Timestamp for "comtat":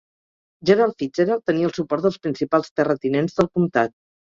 3.57-4.01